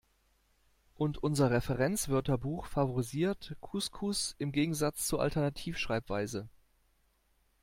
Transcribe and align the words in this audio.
Und 0.95 1.19
unser 1.21 1.51
Referenzwörterbuch 1.51 2.65
favorisiert 2.65 3.55
Couscous 3.61 4.33
im 4.39 4.51
Gegensatz 4.51 5.05
zur 5.05 5.21
Alternativschreibweise. 5.21 6.49